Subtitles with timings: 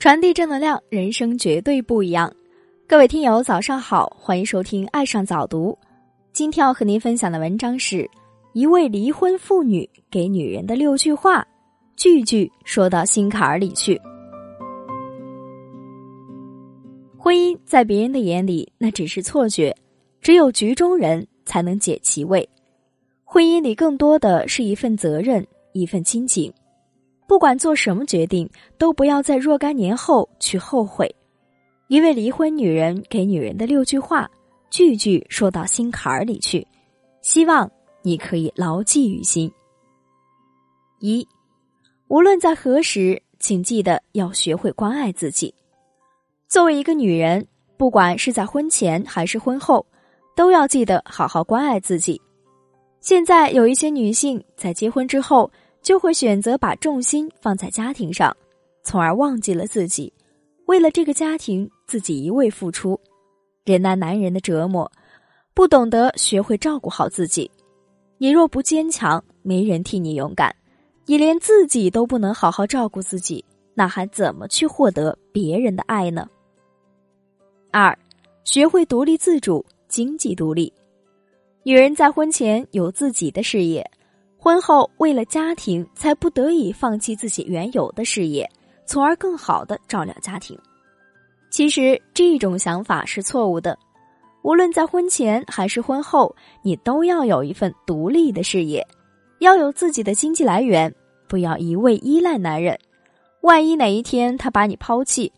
[0.00, 2.34] 传递正能量，人生绝对不一样。
[2.88, 5.78] 各位听友，早上好，欢迎收听《爱上早读》。
[6.32, 8.10] 今天要和您分享的文章是
[8.54, 11.46] 一位离婚妇女给女人的六句话，
[11.96, 14.00] 句句说到心坎儿里去。
[17.18, 19.76] 婚姻在别人的眼里那只是错觉，
[20.22, 22.48] 只有局中人才能解其味。
[23.22, 26.50] 婚姻里更多的是一份责任，一份亲情。
[27.30, 31.08] 不管做什么决定，都不要在若干年后去后悔。
[31.86, 34.28] 一位离婚女人给女人的六句话，
[34.68, 36.66] 句句说到心坎儿里去，
[37.22, 37.70] 希望
[38.02, 39.48] 你可以牢记于心。
[40.98, 41.24] 一，
[42.08, 45.54] 无论在何时，请记得要学会关爱自己。
[46.48, 49.86] 作为一个女人，不管是在婚前还是婚后，
[50.34, 52.20] 都要记得好好关爱自己。
[53.00, 55.48] 现在有一些女性在结婚之后。
[55.82, 58.36] 就会选择把重心放在家庭上，
[58.82, 60.12] 从而忘记了自己。
[60.66, 62.98] 为了这个家庭，自己一味付出，
[63.64, 64.90] 忍耐男人的折磨，
[65.54, 67.50] 不懂得学会照顾好自己。
[68.18, 70.54] 你若不坚强，没人替你勇敢。
[71.06, 76.28] 你连自己都不能好好照顾自己，那还怎么去获得别人的爱呢？
[77.72, 77.98] 二，
[78.44, 80.72] 学会独立自主，经济独立。
[81.64, 83.84] 女人在婚前有自己的事业。
[84.42, 88.50] 婚后为了家庭，才不得已放弃自己原有的事业，
[88.86, 90.58] 从而更好的照料家庭。
[91.50, 93.78] 其实这种想法是错误的。
[94.42, 98.82] 无论在婚前还是婚后，你都要有一份独立的事业，
[99.40, 100.90] 要有自己的经济来源，
[101.28, 102.78] 不要一味依赖男人。
[103.42, 105.30] 万一哪一天他把你抛弃，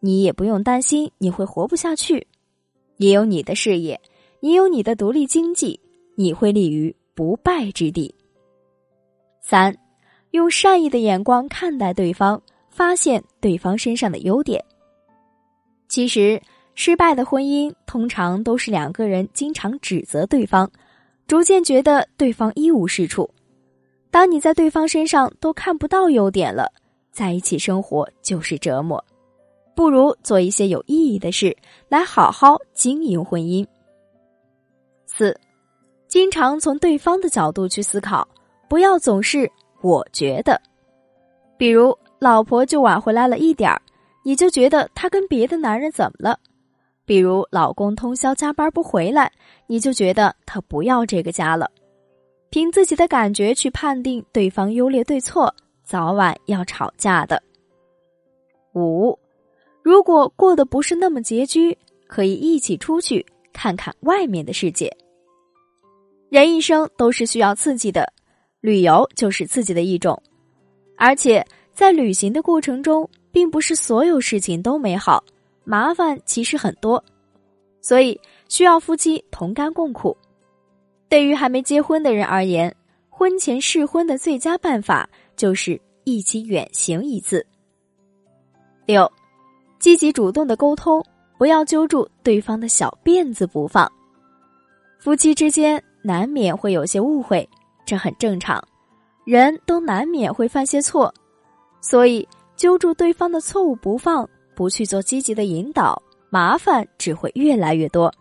[0.00, 2.26] 你也不用担心你会活不下去。
[2.96, 4.00] 你有你的事业，
[4.40, 5.78] 你有你的独立经济，
[6.16, 8.14] 你会立于不败之地。
[9.48, 9.72] 三，
[10.32, 14.60] 用善意的眼光看待对方，发现对方身上的优点。
[15.86, 16.42] 其实，
[16.74, 20.68] 失败的婚姻通常都是两个人经常指责对方，
[21.28, 23.30] 逐渐觉得对方一无是处。
[24.10, 26.66] 当你在对方身上都看不到优点了，
[27.12, 29.02] 在一起生活就是折磨。
[29.76, 31.56] 不如做一些有意义的事，
[31.88, 33.64] 来好好经营婚姻。
[35.06, 35.38] 四，
[36.08, 38.26] 经常从对方的角度去思考。
[38.68, 39.50] 不要总是
[39.82, 40.60] 我觉得，
[41.56, 43.80] 比如老婆就晚回来了一点儿，
[44.24, 46.36] 你就觉得她跟别的男人怎么了；
[47.04, 49.30] 比如老公通宵加班不回来，
[49.66, 51.70] 你就觉得他不要这个家了。
[52.50, 55.54] 凭自己的感觉去判定对方优劣对错，
[55.84, 57.40] 早晚要吵架的。
[58.74, 59.16] 五，
[59.82, 61.76] 如果过得不是那么拮据，
[62.08, 64.90] 可以一起出去看看外面的世界。
[66.28, 68.12] 人一生都是需要刺激的。
[68.60, 70.20] 旅游就是刺激的一种，
[70.96, 75.22] 而且在旅行的过程中，并不是所有事情都美好，
[75.64, 77.02] 麻烦其实很多，
[77.80, 78.18] 所以
[78.48, 80.16] 需要夫妻同甘共苦。
[81.08, 82.74] 对于还没结婚的人而言，
[83.08, 87.46] 婚前试婚的最佳办法就是一起远行一次。
[88.86, 89.10] 六，
[89.78, 91.04] 积极主动的沟通，
[91.38, 93.90] 不要揪住对方的小辫子不放。
[94.98, 97.48] 夫妻之间难免会有些误会。
[97.86, 98.62] 这很正常，
[99.24, 101.14] 人都难免会犯些错，
[101.80, 108.12] 所以揪住对方的错误不放，不去做积极的引导，麻烦只会越来越多。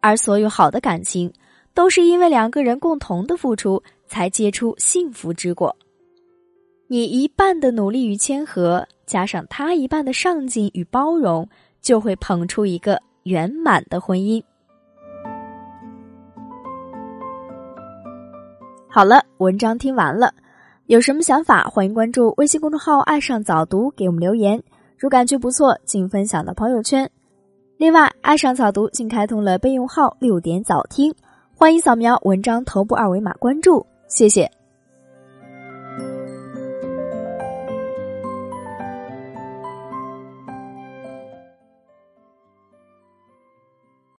[0.00, 1.32] 而所有好的感情，
[1.74, 5.74] 都是因为两个人共同的付出，才结出幸福之果。
[6.88, 11.48] 你一半的努力与谦和，加上他一半的上进与包容，
[11.80, 14.42] 就会捧出一个圆满的婚姻。
[18.90, 20.32] 好了，文章听完了，
[20.86, 24.60] 有什么想法，欢迎关注微信公众号“爱上早读”，给我们留言。
[24.96, 27.08] 如感觉不错，请分享到朋友圈。
[27.76, 31.14] 另外，爱上早读竟开通了备用号“六点早听”，
[31.54, 34.57] 欢迎扫描文章头部二维码关注，谢谢。